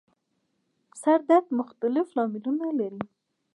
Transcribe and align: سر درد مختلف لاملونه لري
سر 1.01 1.19
درد 1.29 1.47
مختلف 1.59 2.07
لاملونه 2.17 2.65
لري 2.79 3.03